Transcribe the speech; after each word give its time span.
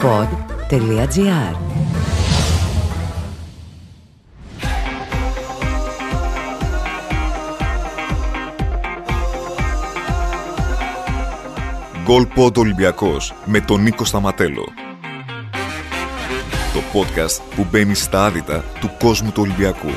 pod.gr 0.00 1.56
Γκολ 12.04 12.26
Pod 12.36 12.56
Ολυμπιακός 12.56 13.34
με 13.44 13.60
τον 13.60 13.82
Νίκο 13.82 14.04
Σταματέλο. 14.04 14.64
Το 16.72 16.80
podcast 16.92 17.54
που 17.54 17.66
μπαίνει 17.70 17.94
στα 17.94 18.24
άδυτα 18.24 18.64
του 18.80 18.90
κόσμου 18.98 19.30
του 19.30 19.42
Ολυμπιακού. 19.42 19.90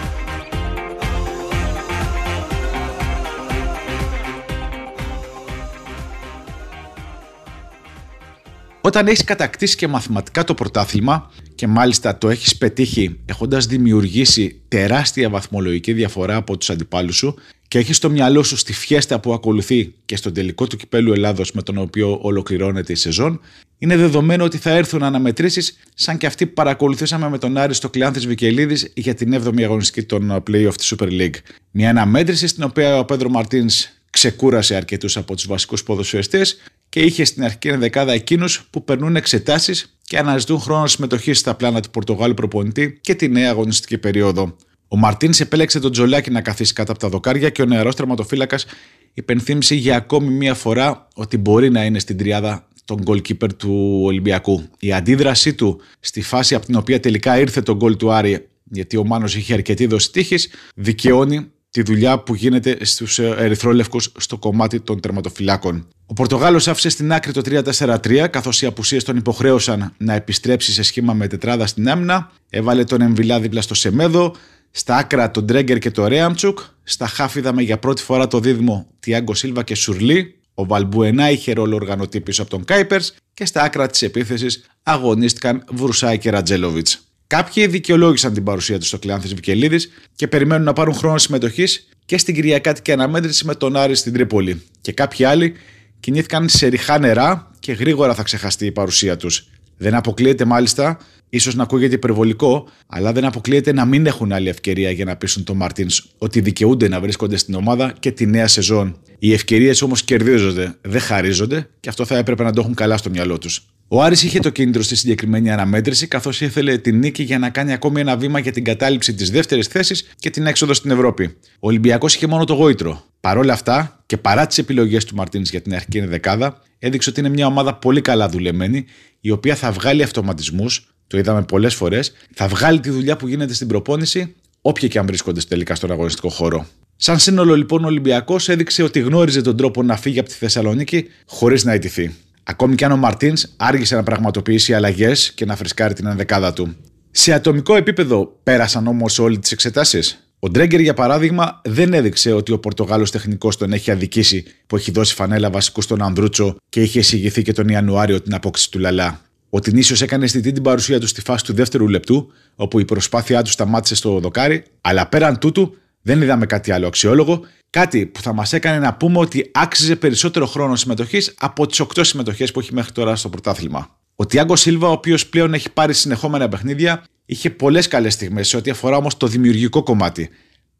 Όταν 8.85 9.07
έχεις 9.07 9.23
κατακτήσει 9.23 9.75
και 9.75 9.87
μαθηματικά 9.87 10.43
το 10.43 10.53
πρωτάθλημα 10.53 11.31
και 11.55 11.67
μάλιστα 11.67 12.17
το 12.17 12.29
έχεις 12.29 12.57
πετύχει 12.57 13.19
έχοντας 13.25 13.65
δημιουργήσει 13.65 14.61
τεράστια 14.67 15.29
βαθμολογική 15.29 15.93
διαφορά 15.93 16.35
από 16.35 16.57
τους 16.57 16.69
αντιπάλους 16.69 17.15
σου 17.15 17.35
και 17.67 17.77
έχεις 17.77 17.95
στο 17.97 18.09
μυαλό 18.09 18.43
σου 18.43 18.57
στη 18.57 18.73
φιέστα 18.73 19.19
που 19.19 19.33
ακολουθεί 19.33 19.93
και 20.05 20.15
στον 20.15 20.33
τελικό 20.33 20.67
του 20.67 20.77
κυπέλου 20.77 21.13
Ελλάδος 21.13 21.51
με 21.51 21.61
τον 21.61 21.77
οποίο 21.77 22.19
ολοκληρώνεται 22.21 22.91
η 22.91 22.95
σεζόν, 22.95 23.39
είναι 23.77 23.97
δεδομένο 23.97 24.43
ότι 24.43 24.57
θα 24.57 24.69
έρθουν 24.69 25.03
αναμετρήσεις 25.03 25.77
σαν 25.93 26.17
και 26.17 26.25
αυτή 26.25 26.45
που 26.45 26.53
παρακολουθήσαμε 26.53 27.29
με 27.29 27.37
τον 27.37 27.57
Άρη 27.57 27.73
στο 27.73 27.89
Κλειάνθη 27.89 28.27
Βικελίδης 28.27 28.91
για 28.95 29.13
την 29.13 29.43
7η 29.43 29.61
αγωνιστική 29.61 30.05
των 30.05 30.43
playoff 30.51 30.73
της 30.77 30.93
Super 30.95 31.09
League. 31.09 31.35
Μια 31.71 31.89
αναμέτρηση 31.89 32.47
στην 32.47 32.63
οποία 32.63 32.99
ο 32.99 33.05
Πέντρο 33.05 33.29
Μαρτίνς 33.29 33.89
ξεκούρασε 34.09 34.75
αρκετούς 34.75 35.17
από 35.17 35.35
τους 35.35 35.47
βασικούς 35.47 35.83
ποδοσφαιριστές 35.83 36.57
και 36.93 36.99
είχε 36.99 37.23
στην 37.23 37.43
αρχική 37.43 37.71
δεκάδα 37.71 38.11
εκείνους 38.11 38.67
που 38.69 38.83
περνούν 38.83 39.15
εξετάσεις 39.15 39.97
και 40.03 40.17
αναζητούν 40.17 40.59
χρόνο 40.59 40.87
συμμετοχής 40.87 41.39
στα 41.39 41.55
πλάνα 41.55 41.81
του 41.81 41.89
Πορτογάλου 41.89 42.33
προπονητή 42.33 42.97
και 43.01 43.15
τη 43.15 43.29
νέα 43.29 43.49
αγωνιστική 43.49 43.97
περίοδο. 43.97 44.55
Ο 44.87 44.97
Μαρτίνς 44.97 45.39
επέλεξε 45.39 45.79
τον 45.79 45.91
Τζολάκη 45.91 46.31
να 46.31 46.41
καθίσει 46.41 46.73
κάτω 46.73 46.91
από 46.91 47.01
τα 47.01 47.09
δοκάρια 47.09 47.49
και 47.49 47.61
ο 47.61 47.65
νεαρός 47.65 47.95
τερματοφύλακας 47.95 48.65
υπενθύμησε 49.13 49.75
για 49.75 49.95
ακόμη 49.95 50.29
μία 50.29 50.53
φορά 50.53 51.07
ότι 51.15 51.37
μπορεί 51.37 51.69
να 51.69 51.85
είναι 51.85 51.99
στην 51.99 52.17
τριάδα 52.17 52.67
τον 52.85 53.03
goalkeeper 53.05 53.49
του 53.57 53.99
Ολυμπιακού. 54.03 54.63
Η 54.79 54.93
αντίδρασή 54.93 55.53
του 55.53 55.81
στη 55.99 56.21
φάση 56.21 56.55
από 56.55 56.65
την 56.65 56.75
οποία 56.75 56.99
τελικά 56.99 57.39
ήρθε 57.39 57.61
το 57.61 57.75
γκολ 57.75 57.95
του 57.97 58.11
Άρη, 58.11 58.47
γιατί 58.63 58.97
ο 58.97 59.05
Μάνος 59.05 59.35
είχε 59.35 59.53
αρκετή 59.53 59.85
δόση 59.85 60.11
τύχης, 60.11 60.49
δικαιώνει 60.75 61.51
τη 61.73 61.81
δουλειά 61.81 62.19
που 62.19 62.35
γίνεται 62.35 62.85
στους 62.85 63.19
Ερυθρόλευκους 63.19 64.11
στο 64.17 64.37
κομμάτι 64.37 64.79
των 64.79 64.99
τερματοφυλάκων. 64.99 65.87
Ο 66.05 66.13
Πορτογάλος 66.13 66.67
άφησε 66.67 66.89
στην 66.89 67.13
άκρη 67.13 67.31
το 67.31 67.41
3-4-3, 67.77 68.27
καθώς 68.29 68.61
οι 68.61 68.65
απουσίες 68.65 69.03
τον 69.03 69.17
υποχρέωσαν 69.17 69.93
να 69.97 70.13
επιστρέψει 70.13 70.71
σε 70.71 70.83
σχήμα 70.83 71.13
με 71.13 71.27
τετράδα 71.27 71.67
στην 71.67 71.89
άμυνα. 71.89 72.31
Έβαλε 72.49 72.83
τον 72.83 73.01
Εμβιλά 73.01 73.39
δίπλα 73.39 73.61
στο 73.61 73.73
Σεμέδο, 73.73 74.35
στα 74.71 74.95
άκρα 74.95 75.31
τον 75.31 75.47
Τρέγκερ 75.47 75.77
και 75.79 75.91
το 75.91 76.07
Ρέαμτσουκ, 76.07 76.59
στα 76.83 77.07
χάφ 77.07 77.35
είδαμε 77.35 77.61
για 77.61 77.77
πρώτη 77.77 78.01
φορά 78.01 78.27
το 78.27 78.39
δίδυμο 78.39 78.87
Τιάγκο 78.99 79.33
Σίλβα 79.33 79.63
και 79.63 79.75
Σουρλί, 79.75 80.35
ο 80.53 80.65
Βαλμπουενά 80.65 81.31
είχε 81.31 81.53
ρόλο 81.53 81.75
οργανωτή 81.75 82.21
πίσω 82.21 82.41
από 82.41 82.51
τον 82.51 82.65
Κάιπερς 82.65 83.13
και 83.33 83.45
στα 83.45 83.61
άκρα 83.61 83.87
της 83.87 84.01
επίθεσης 84.01 84.65
αγωνίστηκαν 84.83 85.63
Βρουσάη 85.71 86.17
και 86.17 86.29
Ρατζέλοβιτ. 86.29 86.87
Κάποιοι 87.27 87.67
δικαιολόγησαν 87.67 88.33
την 88.33 88.43
παρουσία 88.43 88.79
του 88.79 88.85
στο 88.85 88.99
Κλεάνθη 88.99 89.27
Βικελίδη 89.27 89.79
και 90.15 90.27
περιμένουν 90.27 90.65
να 90.65 90.73
πάρουν 90.73 90.93
χρόνο 90.93 91.17
συμμετοχής 91.17 91.87
και 92.05 92.17
στην 92.17 92.35
Κυριακάτικη 92.35 92.91
αναμέτρηση 92.91 93.45
με 93.45 93.55
τον 93.55 93.75
Άρη 93.75 93.95
στην 93.95 94.13
Τρίπολη. 94.13 94.61
Και 94.81 94.91
κάποιοι 94.91 95.25
άλλοι 95.25 95.53
κινήθηκαν 95.99 96.49
σε 96.49 96.67
ριχά 96.67 96.99
νερά 96.99 97.51
και 97.59 97.71
γρήγορα 97.71 98.13
θα 98.13 98.23
ξεχαστεί 98.23 98.65
η 98.65 98.71
παρουσία 98.71 99.17
τους. 99.17 99.47
Δεν 99.83 99.95
αποκλείεται 99.95 100.45
μάλιστα, 100.45 100.97
ίσως 101.29 101.55
να 101.55 101.63
ακούγεται 101.63 101.95
υπερβολικό, 101.95 102.67
αλλά 102.87 103.11
δεν 103.11 103.25
αποκλείεται 103.25 103.73
να 103.73 103.85
μην 103.85 104.05
έχουν 104.05 104.31
άλλη 104.31 104.49
ευκαιρία 104.49 104.91
για 104.91 105.05
να 105.05 105.15
πείσουν 105.15 105.43
τον 105.43 105.57
Μαρτίν 105.57 105.87
ότι 106.17 106.41
δικαιούνται 106.41 106.87
να 106.87 106.99
βρίσκονται 106.99 107.37
στην 107.37 107.53
ομάδα 107.53 107.93
και 107.99 108.11
τη 108.11 108.25
νέα 108.25 108.47
σεζόν. 108.47 108.97
Οι 109.19 109.33
ευκαιρίες 109.33 109.81
όμως 109.81 110.03
κερδίζονται, 110.03 110.75
δεν 110.81 111.01
χαρίζονται 111.01 111.69
και 111.79 111.89
αυτό 111.89 112.05
θα 112.05 112.17
έπρεπε 112.17 112.43
να 112.43 112.53
το 112.53 112.61
έχουν 112.61 112.73
καλά 112.73 112.97
στο 112.97 113.09
μυαλό 113.09 113.37
τους. 113.37 113.67
Ο 113.87 114.01
Άρης 114.01 114.23
είχε 114.23 114.39
το 114.39 114.49
κίνητρο 114.49 114.81
στη 114.81 114.95
συγκεκριμένη 114.95 115.51
αναμέτρηση, 115.51 116.07
καθώς 116.07 116.41
ήθελε 116.41 116.77
την 116.77 116.97
νίκη 116.97 117.23
για 117.23 117.39
να 117.39 117.49
κάνει 117.49 117.73
ακόμη 117.73 117.99
ένα 117.99 118.17
βήμα 118.17 118.39
για 118.39 118.51
την 118.51 118.63
κατάληψη 118.63 119.13
της 119.13 119.31
δεύτερης 119.31 119.67
θέσης 119.67 120.09
και 120.15 120.29
την 120.29 120.45
έξοδο 120.45 120.73
στην 120.73 120.91
Ευρώπη. 120.91 121.35
Ο 121.59 121.67
Ολυμπιακός 121.67 122.15
είχε 122.15 122.27
μόνο 122.27 122.43
το 122.43 122.53
γόητρο. 122.53 123.03
Παρ' 123.27 123.37
όλα 123.37 123.53
αυτά 123.53 124.03
και 124.05 124.17
παρά 124.17 124.47
τις 124.47 124.57
επιλογές 124.57 125.05
του 125.05 125.15
Μαρτίνς 125.15 125.49
για 125.49 125.61
την 125.61 125.73
αρχική 125.73 125.99
δεκάδα, 125.99 126.61
έδειξε 126.79 127.09
ότι 127.09 127.19
είναι 127.19 127.29
μια 127.29 127.45
ομάδα 127.45 127.75
πολύ 127.75 128.01
καλά 128.01 128.29
δουλεμένη, 128.29 128.85
η 129.19 129.29
οποία 129.29 129.55
θα 129.55 129.71
βγάλει 129.71 130.03
αυτοματισμούς, 130.03 130.95
το 131.07 131.17
είδαμε 131.17 131.43
πολλές 131.43 131.75
φορές, 131.75 132.11
θα 132.33 132.47
βγάλει 132.47 132.79
τη 132.79 132.89
δουλειά 132.89 133.15
που 133.15 133.27
γίνεται 133.27 133.53
στην 133.53 133.67
προπόνηση, 133.67 134.35
όποια 134.61 134.87
και 134.87 134.99
αν 134.99 135.05
βρίσκονται 135.05 135.41
τελικά 135.47 135.75
στον 135.75 135.91
αγωνιστικό 135.91 136.29
χώρο. 136.29 136.65
Σαν 136.95 137.19
σύνολο 137.19 137.55
λοιπόν 137.55 137.83
ο 137.83 137.87
Ολυμπιακός 137.87 138.49
έδειξε 138.49 138.83
ότι 138.83 138.99
γνώριζε 138.99 139.41
τον 139.41 139.57
τρόπο 139.57 139.83
να 139.83 139.97
φύγει 139.97 140.19
από 140.19 140.29
τη 140.29 140.35
Θεσσαλονίκη 140.35 141.07
χωρίς 141.25 141.63
να 141.63 141.73
ιτηθεί. 141.73 142.15
Ακόμη 142.43 142.75
και 142.75 142.85
αν 142.85 142.91
ο 142.91 142.97
Μαρτίνς 142.97 143.45
άργησε 143.57 143.95
να 143.95 144.03
πραγματοποιήσει 144.03 144.73
αλλαγές 144.73 145.31
και 145.31 145.45
να 145.45 145.55
φρεσκάρει 145.55 145.93
την 145.93 146.07
ενδεκάδα 146.07 146.53
του. 146.53 146.75
Σε 147.11 147.33
ατομικό 147.33 147.75
επίπεδο 147.75 148.39
πέρασαν 148.43 148.87
όμως 148.87 149.19
όλε 149.19 149.37
τις 149.37 149.51
εξετάσεις. 149.51 150.27
Ο 150.43 150.49
Ντρέγκερ, 150.49 150.79
για 150.79 150.93
παράδειγμα, 150.93 151.61
δεν 151.63 151.93
έδειξε 151.93 152.31
ότι 152.31 152.51
ο 152.51 152.59
Πορτογάλος 152.59 153.11
τεχνικός 153.11 153.57
τον 153.57 153.73
έχει 153.73 153.91
αδικήσει 153.91 154.43
που 154.67 154.75
έχει 154.75 154.91
δώσει 154.91 155.13
φανέλα 155.13 155.49
βασικού 155.49 155.81
στον 155.81 156.01
Ανδρούτσο 156.01 156.55
και 156.69 156.81
είχε 156.81 156.99
εισηγηθεί 156.99 157.41
και 157.41 157.53
τον 157.53 157.67
Ιανουάριο 157.67 158.21
την 158.21 158.33
απόκτηση 158.33 158.71
του 158.71 158.79
Λαλά. 158.79 159.21
Ο 159.49 159.59
Τινίσιος 159.59 160.01
έκανε 160.01 160.23
αισθητή 160.25 160.51
την 160.51 160.63
παρουσία 160.63 160.99
του 160.99 161.07
στη 161.07 161.21
φάση 161.21 161.43
του 161.43 161.53
δεύτερου 161.53 161.87
λεπτού, 161.87 162.31
όπου 162.55 162.79
η 162.79 162.85
προσπάθειά 162.85 163.41
του 163.41 163.49
σταμάτησε 163.49 163.95
στο 163.95 164.19
δοκάρι, 164.19 164.63
αλλά 164.81 165.07
πέραν 165.07 165.39
τούτου 165.39 165.75
δεν 166.01 166.21
είδαμε 166.21 166.45
κάτι 166.45 166.71
άλλο 166.71 166.87
αξιόλογο 166.87 167.45
Κάτι 167.69 168.05
που 168.05 168.21
θα 168.21 168.33
μας 168.33 168.53
έκανε 168.53 168.79
να 168.79 168.93
πούμε 168.93 169.19
ότι 169.19 169.51
άξιζε 169.53 169.95
περισσότερο 169.95 170.45
χρόνο 170.45 170.75
συμμετοχής 170.75 171.33
από 171.39 171.67
τις 171.67 171.81
8 171.81 171.85
συμμετοχές 172.01 172.51
που 172.51 172.59
έχει 172.59 172.73
μέχρι 172.73 172.91
τώρα 172.91 173.15
στο 173.15 173.29
πρωτάθλημα. 173.29 173.97
Ο 174.15 174.25
Τιάγκο 174.25 174.55
Σίλβα, 174.55 174.87
ο 174.87 174.91
οποίος 174.91 175.27
πλέον 175.27 175.53
έχει 175.53 175.71
πάρει 175.71 175.93
συνεχόμενα 175.93 176.49
παιχνίδια, 176.49 177.03
είχε 177.25 177.49
πολλές 177.49 177.87
καλές 177.87 178.13
στιγμές 178.13 178.47
σε 178.47 178.57
ό,τι 178.57 178.69
αφορά 178.69 178.97
όμως 178.97 179.17
το 179.17 179.27
δημιουργικό 179.27 179.83
κομμάτι. 179.83 180.29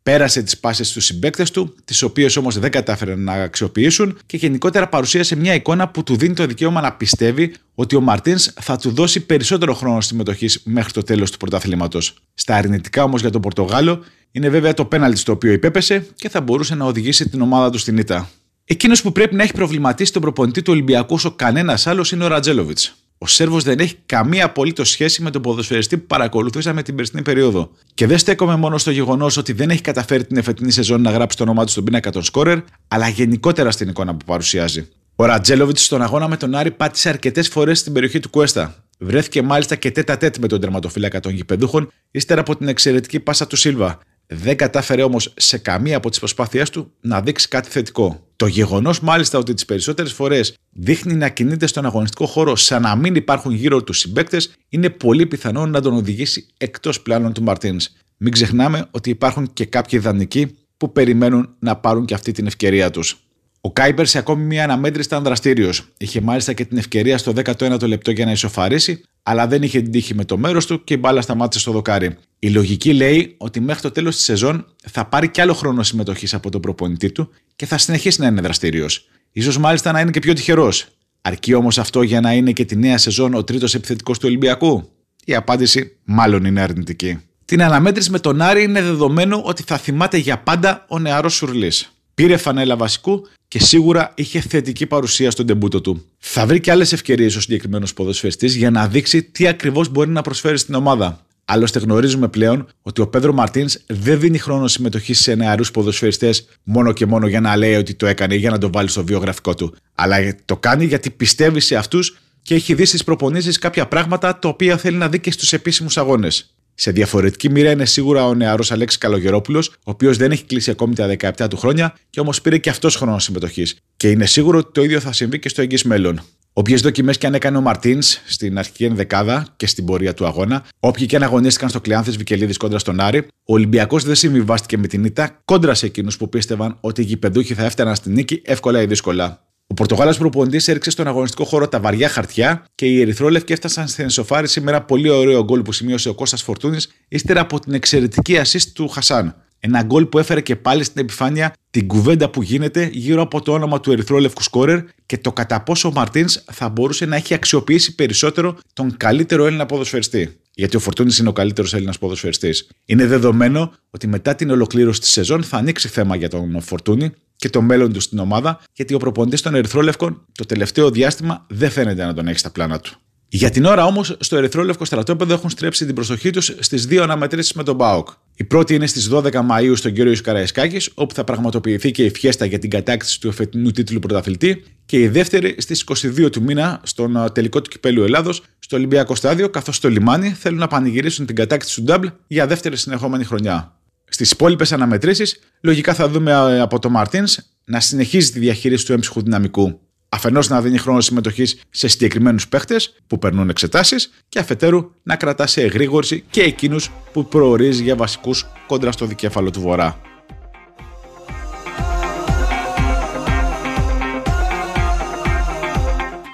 Πέρασε 0.04 0.44
τις 0.44 0.58
πάσει 0.58 0.84
στους 0.84 1.06
συμπαίκτες 1.06 1.52
του, 1.52 1.76
τις 1.86 2.02
οποίες 2.02 2.36
όμως 2.36 2.60
δεν 2.60 2.72
κατάφεραν 2.72 3.24
να 3.24 3.34
αξιοποιήσουν 3.34 4.18
και 4.26 4.38
γενικότερα 4.38 4.90
παρουσίασε 4.90 5.36
μια 5.36 5.54
εικόνα 5.54 5.88
που 5.88 6.04
του 6.04 6.16
δίνει 6.16 6.34
το 6.34 6.46
δικαίωμα 6.46 6.82
να 6.82 6.94
πιστεύει 6.94 7.54
ότι 7.76 7.96
ο 7.96 8.02
Μαρτίνς 8.02 8.50
θα 8.62 8.78
του 8.78 8.92
δώσει 8.92 9.20
περισσότερο 9.20 9.74
χρόνο 9.74 10.02
συμμετοχής 10.02 10.62
μέχρι 10.64 10.92
το 10.92 11.04
τέλος 11.04 11.32
του 11.32 11.38
πρωταθλήματος. 11.38 12.16
Στα 12.34 12.56
αρνητικά 12.56 13.04
όμως 13.04 13.22
για 13.22 13.30
τον 13.30 13.42
Πορτογάλο 13.42 14.04
είναι 14.32 14.50
βέβαια 14.50 14.74
το 14.74 14.86
πέναλτι 14.86 15.18
στο 15.18 15.32
οποίο 15.32 15.52
υπέπεσε 15.52 16.08
και 16.16 16.30
θα 16.30 16.42
μπορούσε 16.42 16.76
να 16.76 16.86
οδηγήσει 16.86 17.30
την 17.30 17.42
ομάδα 17.42 17.70
του 17.70 17.78
στην 17.78 17.98
ήττα. 17.98 18.30
Εκείνος 18.66 19.02
που 19.02 19.12
πρέπει 19.12 19.36
να 19.36 19.44
έχει 19.44 19.54
προβληματίσει 19.54 20.14
τον 20.14 20.22
προπονητή 20.22 20.62
του 20.62 20.72
Ολυμπιακού 20.74 21.14
όσο 21.16 21.32
κανένας 21.32 21.88
άλλος 21.88 22.12
είναι 22.12 22.24
ο 22.24 22.28
Ρατζέλοβιτς. 22.28 22.96
Ο 23.24 23.28
Σέρβος 23.28 23.64
δεν 23.64 23.80
έχει 23.80 23.96
καμία 24.06 24.46
απολύτως 24.46 24.90
σχέση 24.90 25.22
με 25.22 25.30
τον 25.30 25.42
ποδοσφαιριστή 25.42 25.98
που 25.98 26.06
παρακολουθήσαμε 26.08 26.82
την 26.84 26.96
περσινή 26.96 27.22
περίοδο. 27.22 27.72
Και 27.94 28.08
δεν 28.08 28.18
στέκομαι 28.18 28.56
μόνο 28.56 28.78
στο 28.78 28.92
γεγονός 28.92 29.38
ότι 29.38 29.54
δεν 29.54 29.70
έχει 29.70 29.82
καταφέρει 29.82 30.26
την 30.26 30.38
εφετινή 30.38 30.72
σεζόν 30.72 31.02
να 31.02 31.12
γράψει 31.12 31.38
το 31.38 31.44
όνομά 31.44 31.66
του 31.66 31.72
στον 31.72 31.84
πίνακα 31.84 32.12
των 32.12 32.24
σκόρερ, 32.24 32.60
αλλά 32.88 33.08
γενικότερα 33.08 33.72
στην 33.72 33.90
εικόνα 33.90 34.16
που 34.16 34.26
παρουσιάζει. 34.26 34.88
Ο 35.16 35.26
Ρατζέλοβιτς 35.26 35.86
στον 35.86 36.02
αγώνα 36.02 36.28
με 36.28 36.38
τον 36.38 36.56
Άρη 36.56 36.72
πάτησε 36.72 37.10
αρκετές 37.10 37.48
φορές 37.48 37.80
στην 37.80 37.94
περιοχή 37.94 38.20
του 38.20 38.30
Κουέστα. 38.30 38.84
Βρέθηκε 39.00 39.42
μάλιστα 39.42 39.76
και 39.76 39.92
τέτα 39.92 40.18
τέτ 40.18 40.38
με 40.38 40.48
τον 40.48 40.60
τερματοφύλακα 40.60 41.20
των 41.20 41.34
γηπεδούχων, 41.34 41.92
ύστερα 42.12 42.42
από 42.42 42.56
την 42.58 42.68
εξαιρετική 42.68 43.20
πάσα 43.20 43.48
του 43.48 43.56
Σίλβα. 43.56 44.00
Δεν 44.28 44.58
κατάφερε 44.58 45.04
όμως 45.04 45.34
σε 45.38 45.58
καμία 45.58 45.98
από 45.98 46.10
τις 46.10 46.20
προσπάθειές 46.20 46.70
του 46.70 46.92
να 47.02 47.22
δείξει 47.22 47.48
κάτι 47.48 47.70
θετικό. 47.70 48.28
Το 48.44 48.50
γεγονός 48.50 49.00
μάλιστα 49.00 49.38
ότι 49.38 49.54
τις 49.54 49.66
περισσότερες 49.66 50.14
φορές 50.14 50.58
δείχνει 50.70 51.14
να 51.14 51.30
κινείται 51.30 51.68
στον 51.68 51.86
αγωνιστικό 51.86 52.26
χώρο 52.26 52.56
σαν 52.56 52.82
να 52.82 52.96
μην 52.96 53.16
υπάρχουν 53.16 53.52
γύρω 53.54 53.84
τους 53.84 54.00
συμπαίκτες 54.00 54.52
είναι 54.70 54.90
πολύ 54.90 55.26
πιθανό 55.26 55.66
να 55.66 55.82
τον 55.82 55.94
οδηγήσει 55.94 56.48
εκτός 56.58 57.02
πλάνων 57.02 57.34
του 57.34 57.44
Μαρτίνς. 57.44 57.90
Μην 58.18 58.32
ξεχνάμε 58.32 58.88
ότι 58.92 59.10
υπάρχουν 59.10 59.54
και 59.54 59.66
κάποιοι 59.66 60.00
ιδανικοί 60.02 60.58
που 60.78 60.92
περιμένουν 60.92 61.56
να 61.60 61.76
πάρουν 61.76 62.06
και 62.06 62.14
αυτή 62.14 62.32
την 62.32 62.46
ευκαιρία 62.48 62.90
τους. 62.90 63.18
Ο 63.62 63.72
Κάιπερ 63.72 64.06
σε 64.06 64.18
ακόμη 64.18 64.44
μια 64.44 64.64
αναμέτρηση 64.64 65.08
ήταν 65.08 65.24
δραστήριος. 65.24 65.88
Είχε 65.98 66.22
μάλιστα 66.22 66.54
και 66.54 66.66
την 66.66 66.78
ευκαιρία 66.78 67.18
στο 67.18 67.34
19ο 67.46 67.88
λεπτό 67.88 68.12
για 68.12 68.26
να 68.26 68.32
ισοφαρίσει, 68.32 69.04
αλλά 69.24 69.48
δεν 69.48 69.64
είχε 69.64 69.82
την 69.82 69.92
τύχη 69.92 70.16
με 70.16 70.26
το 70.26 70.38
μέρος 70.38 70.66
του 70.66 70.84
και 70.84 70.94
η 70.94 70.98
μπάλα 71.00 71.22
σταμάτησε 71.22 71.62
στο 71.62 71.72
δοκάρι. 71.72 72.18
Η 72.40 72.50
λογική 72.50 72.94
λέει 72.94 73.36
ότι 73.38 73.60
μέχρι 73.60 73.82
το 73.82 73.92
τέλος 73.92 74.16
της 74.16 74.24
σεζόν 74.24 74.66
θα 74.92 75.06
πάρει 75.06 75.30
κι 75.30 75.42
άλλο 75.42 75.54
χρόνο 75.54 75.84
συμμετοχής 75.84 76.34
από 76.34 76.50
τον 76.50 76.62
προπονητή 76.62 77.12
του 77.12 77.30
και 77.64 77.70
θα 77.70 77.78
συνεχίσει 77.78 78.22
να 78.22 78.28
είναι 78.28 78.42
δραστήριος. 78.42 79.06
σω 79.42 79.60
μάλιστα 79.60 79.92
να 79.92 80.00
είναι 80.00 80.12
και 80.12 80.20
πιο 80.20 80.34
τυχερός. 80.34 80.88
Αρκεί 81.22 81.54
όμως 81.54 81.78
αυτό 81.78 82.02
για 82.02 82.22
να 82.22 82.34
είναι 82.34 82.52
και 82.52 82.66
τη 82.66 82.76
νέα 82.76 82.98
σεζόν 82.98 83.34
ο 83.34 83.44
τρίτος 83.44 83.76
επιθετικός 83.76 84.20
του 84.20 84.26
Ολυμπιακού; 84.28 84.90
Η 85.26 85.36
απάντηση 85.36 85.98
μάλλον 86.04 86.46
είναι 86.46 86.62
αρνητική. 86.62 87.20
Την 87.46 87.62
αναμέτρηση 87.62 88.12
με 88.12 88.20
τον 88.20 88.42
Άρη 88.42 88.64
είναι 88.64 88.82
δεδομένο 88.82 89.42
ότι 89.44 89.64
θα 89.64 89.78
θυμάται 89.78 90.18
για 90.18 90.38
πάντα 90.38 90.86
ο 90.88 91.00
νεαρός 91.00 91.34
Σουρλής. 91.34 91.94
Πήρε 92.14 92.38
φανέλα 92.38 92.76
βασικού 92.76 93.28
και 93.48 93.60
σίγουρα 93.60 94.12
είχε 94.16 94.40
θετική 94.40 94.86
παρουσία 94.86 95.32
στον 95.32 95.46
τεμπούτο 95.46 95.82
του. 95.82 96.06
Θα 96.18 96.46
βρει 96.46 96.60
και 96.60 96.72
άλλες 96.72 96.94
ευκαιρίες 96.94 97.36
ο 97.36 97.42
συγκεκριμένος 97.42 97.94
ποδοσφαιριστής 97.94 98.56
για 98.56 98.72
να 98.72 98.88
δείξει 98.88 99.24
τι 99.24 99.48
ακριβώς 99.48 99.90
μπορεί 99.90 100.10
να 100.10 100.22
προσφέρει 100.22 100.58
στην 100.58 100.74
ομάδα. 100.74 101.26
Άλλωστε, 101.54 101.80
γνωρίζουμε 101.80 102.28
πλέον 102.28 102.68
ότι 102.82 103.02
ο 103.02 103.08
Πέδρο 103.08 103.34
Μαρτίνς 103.34 103.78
δεν 103.88 104.20
δίνει 104.20 104.38
χρόνο 104.38 104.68
συμμετοχής 104.68 105.20
σε 105.20 105.36
νεαρούς 105.36 105.72
ποδοσφαιριστές 105.72 106.48
μόνο 106.64 106.92
και 106.92 107.06
μόνο 107.06 107.28
για 107.28 107.42
να 107.42 107.58
λέει 107.58 107.76
ότι 107.76 107.94
το 107.94 108.06
έκανε 108.08 108.36
ή 108.36 108.38
για 108.38 108.50
να 108.50 108.58
το 108.58 108.72
βάλει 108.72 108.90
στο 108.90 109.04
βιογραφικό 109.04 109.56
του. 109.56 109.76
Αλλά 109.96 110.18
το 110.46 110.58
κάνει 110.58 110.86
γιατί 110.86 111.10
πιστεύει 111.10 111.60
σε 111.60 111.76
αυτούς 111.76 112.18
και 112.42 112.56
έχει 112.56 112.74
δει 112.74 112.86
στις 112.86 113.04
προπονήσεις 113.04 113.60
κάποια 113.60 113.88
πράγματα 113.88 114.40
τα 114.40 114.50
οποία 114.50 114.78
θέλει 114.78 114.98
να 114.98 115.10
δει 115.10 115.20
και 115.20 115.32
στους 115.32 115.54
επίσημους 115.54 115.98
αγώνες. 115.98 116.56
Σε 116.76 116.92
διαφορετική 116.92 117.50
μοίρα 117.50 117.72
είναι 117.72 117.86
σίγουρα 117.86 118.26
ο 118.26 118.34
νεαρός 118.34 118.72
Αλέξης 118.72 119.00
Καλογερόπουλος, 119.00 119.68
ο 119.68 119.74
οποίος 119.84 120.18
δεν 120.18 120.32
έχει 120.32 120.44
κλείσει 120.44 120.72
ακόμη 120.72 120.96
τα 120.96 121.16
17 121.20 121.48
του 121.50 121.58
χρόνια 121.58 121.96
και 122.10 122.20
όμως 122.20 122.42
πήρε 122.42 122.58
και 122.58 122.70
αυτός 122.70 122.96
χρόνο 122.96 123.20
συμμετοχής. 123.20 123.76
Και 123.98 124.10
είναι 124.10 124.26
σίγουρο 124.26 124.58
ότι 124.58 124.72
το 124.72 124.84
ίδιο 124.84 125.00
θα 125.00 125.14
συμβεί 125.14 125.40
και 125.40 125.50
στο 125.50 125.62
εγγύς 125.62 125.84
μέλλον. 125.84 126.22
Όποιε 126.56 126.78
δοκιμές 126.78 127.18
και 127.18 127.28
αν 127.28 127.34
έκανε 127.34 127.58
ο 127.58 127.62
Μαρτίνς 127.62 128.22
στην 128.26 128.58
αρχική 128.58 128.86
ενδεκάδα 128.86 129.48
και 129.56 129.68
στην 129.68 129.86
πορεία 129.86 130.14
του 130.14 130.26
αγώνα, 130.26 130.66
όποιοι 130.80 131.06
και 131.06 131.16
αν 131.16 131.24
αγωνίστηκαν 131.24 131.70
στο 131.70 131.82
Κλεάνθε 131.82 132.12
Βικελίδης 132.12 132.58
κόντρα 132.58 132.80
στον 132.80 133.00
Άρη, 133.00 133.18
ο 133.20 133.54
Ολυμπιακός 133.54 134.04
δεν 134.04 134.16
συμβιβάστηκε 134.16 134.78
με 134.78 134.88
την 134.88 135.04
ήττα 135.04 135.42
κόντρα 135.46 135.74
σε 135.74 135.86
εκείνους 135.86 136.18
που 136.18 136.30
πίστευαν 136.30 136.78
ότι 136.80 137.02
οι 137.02 137.04
γηπεδούχοι 137.04 137.54
θα 137.54 137.64
έφταναν 137.64 137.96
στην 137.96 138.14
νίκη 138.14 138.42
εύκολα 138.46 138.82
ή 138.82 138.86
δύσκολα. 138.86 139.44
Ο 139.68 139.74
Πορτογάλος 139.74 140.18
προπονητής 140.18 140.68
έριξε 140.68 140.90
στον 140.90 141.08
αγωνιστικό 141.08 141.44
χώρο 141.44 141.68
τα 141.68 141.80
βαριά 141.80 142.10
χαρτιά 142.10 142.66
και 142.76 142.86
οι 142.86 143.02
Ερυθρόλευκοι 143.02 143.54
έφτασαν 143.54 143.88
στην 143.88 144.04
ενσοφάριση 144.04 144.62
με 144.62 144.72
ένα 144.72 144.82
πολύ 144.82 145.10
ωραίο 145.10 145.44
γκολ 145.44 145.62
που 145.62 145.72
σημείωσε 145.72 146.10
ο 146.10 146.14
Κώστας 146.14 146.42
Φορτούνης 146.42 146.90
ύστερα 147.08 147.42
από 147.42 147.60
την 147.60 147.74
εξαιρετική 147.74 148.38
assist 148.44 148.68
του 148.74 148.88
Χασάν. 148.88 149.36
Ένα 149.66 149.84
γκολ 149.84 150.06
που 150.06 150.20
έφερε 150.20 150.42
και 150.42 150.56
πάλι 150.56 150.84
στην 150.84 151.02
επιφάνεια 151.02 151.54
την 151.70 151.88
κουβέντα 151.88 152.30
που 152.30 152.42
γίνεται 152.42 152.90
γύρω 152.92 153.22
από 153.22 153.42
το 153.42 153.54
όνομα 153.54 153.80
του 153.80 153.92
Ερυθρόλευκου 153.92 154.44
σκόρερ 154.44 154.80
και 155.06 155.18
το 155.18 155.34
κατά 155.34 155.64
πόσο 155.64 155.88
ο 155.88 155.92
Μαρτίνς 155.92 156.44
θα 156.52 156.70
μπορούσε 156.70 157.06
να 157.06 157.16
έχει 157.16 157.34
αξιοποιήσει 157.34 157.96
περισσότερο 157.96 158.58
τον 158.74 158.98
καλύτερο 158.98 159.46
Έλληνα 159.46 159.66
ποδοσφαιριστή. 159.66 160.40
Γιατί 160.54 160.76
ο 160.76 160.80
Φορτούνης 160.80 161.18
είναι 161.18 161.30
ο 161.30 161.34
καλύτερος 161.34 161.74
Έλληνας 161.74 161.98
ποδοσφαιριστής. 161.98 162.70
Είναι 162.86 163.06
δεδομένο 163.06 163.74
ότι 163.90 164.08
μετά 164.08 164.36
την 164.36 164.50
ολοκλήρωση 164.50 165.00
της 165.00 165.12
σεζόν 165.12 165.44
θα 165.44 165.58
ανοίξει 165.58 165.88
θέμα 165.88 166.16
για 166.16 166.30
τον 166.30 166.62
Φορτούνη 166.62 167.12
και 167.36 167.50
το 167.50 167.62
μέλλον 167.62 167.94
του 167.94 168.00
στην 168.00 168.20
ομάδα, 168.20 168.60
γιατί 168.74 168.94
ο 168.94 168.98
προπονητής 168.98 169.42
των 169.42 169.56
Ερυθρόλευκων 169.56 170.26
το 170.32 170.46
τελευταίο 170.46 170.90
διάστημα 170.90 171.46
δεν 171.50 171.70
φαίνεται 171.70 172.06
να 172.06 172.14
τον 172.14 172.28
έχει 172.28 172.38
στα 172.38 172.52
πλάνα 172.52 172.80
του. 172.80 173.03
Για 173.36 173.50
την 173.50 173.66
ώρα 173.66 173.86
όμως, 173.86 174.16
στο 174.20 174.38
Ερυθρόλευκο 174.38 174.86
στρατόπεδο 174.86 175.34
έχουν 175.34 175.50
στρέψει 175.50 175.86
την 175.86 175.96
προσοχή 175.96 176.30
τους 176.30 176.56
στις 176.60 176.86
δύο 176.86 177.04
αναμετρήσεις 177.04 177.54
με 177.54 177.64
τον 177.64 177.76
Μπάουκ. 177.76 178.08
Η 178.36 178.44
πρώτη 178.44 178.76
είναι 178.76 178.88
στις 178.88 179.10
12 179.12 179.42
Μαου 179.42 179.76
στον 179.76 179.94
κύριο 179.94 180.16
Καραϊσκάκη, 180.24 180.90
όπου 180.94 181.14
θα 181.14 181.24
πραγματοποιηθεί 181.24 181.92
και 181.92 182.04
η 182.04 182.10
φιέστα 182.10 182.46
για 182.46 182.60
την 182.60 182.70
κατάκτηση 182.70 183.22
του 183.22 183.28
εφετινού 183.28 183.72
τίτλου 183.72 184.00
πρωταθλητή, 184.00 184.64
και 184.86 185.00
η 185.00 185.08
δεύτερη 185.08 185.56
στις 185.58 185.84
22 185.84 186.30
του 186.32 186.42
μήνα 186.42 186.82
στον 186.84 187.32
τελικό 187.34 187.62
του 187.62 187.70
κυπέλου 187.70 188.04
Ελλάδος, 188.04 188.44
στο 188.60 188.78
Ολυμπιακό 188.78 189.16
Στάδιο, 189.16 189.50
καθώς 189.50 189.76
στο 189.76 189.90
λιμάνι 189.90 190.30
θέλουν 190.30 190.60
να 190.60 190.68
πανηγυρίσουν 190.68 191.26
την 191.26 191.36
κατάκτηση 191.36 191.76
του 191.76 191.84
Νταμπλ 191.84 192.08
για 192.28 192.48
δεύτερη 192.48 192.78
συνεχόμενη 192.78 193.24
χρονιά. 193.24 193.78
Στις 194.06 194.32
υπόλοιπες 194.32 194.72
αναμετρήσεις, 194.72 195.40
λογικά 195.62 195.94
θα 195.94 196.10
δούμε 196.10 196.32
ε, 196.32 196.60
από 196.60 196.80
τον 196.80 196.92
Μαρτίνς 196.92 197.38
να 197.66 197.80
συνεχίζει 197.80 198.32
τη 198.32 198.40
διαχείριση 198.40 198.86
του 198.86 198.94
έμψυχου 198.94 199.22
δυναμικού. 199.22 199.80
Αφενός 200.14 200.50
να 200.50 200.62
δίνει 200.62 200.78
χρόνο 200.78 201.02
συμμετοχής 201.02 201.62
σε 201.70 201.88
συγκεκριμένους 201.88 202.48
παίχτες 202.48 202.94
που 203.08 203.20
περνούν 203.20 203.50
εξετάσεις 203.50 204.14
και 204.30 204.40
αφετέρου 204.40 204.92
να 205.04 205.16
κρατά 205.16 205.48
σε 205.48 205.62
εγρήγορση 205.62 206.24
και 206.30 206.42
εκείνους 206.42 206.92
που 207.14 207.26
προορίζει 207.26 207.84
για 207.84 207.96
βασικούς 207.96 208.46
κόντρα 208.68 208.92
στο 208.92 209.06
δικέφαλο 209.06 209.52
του 209.52 209.62
Βορρά. 209.62 210.02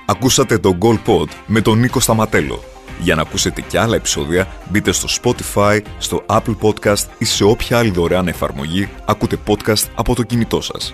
Ακούσατε 0.05 0.57
το 0.57 0.77
Goal 0.81 0.99
Pod 1.05 1.27
με 1.45 1.61
τον 1.61 1.79
Νίκο 1.79 1.99
Σταματέλο. 1.99 2.63
Για 2.99 3.15
να 3.15 3.21
ακούσετε 3.21 3.61
και 3.61 3.79
άλλα 3.79 3.95
επεισόδια, 3.95 4.47
μπείτε 4.69 4.91
στο 4.91 5.07
Spotify, 5.21 5.81
στο 5.97 6.25
Apple 6.25 6.57
Podcast 6.61 7.05
ή 7.17 7.25
σε 7.25 7.43
όποια 7.43 7.77
άλλη 7.77 7.89
δωρεάν 7.89 8.27
εφαρμογή 8.27 8.89
ακούτε 9.05 9.37
podcast 9.47 9.83
από 9.95 10.15
το 10.15 10.23
κινητό 10.23 10.61
σας. 10.61 10.93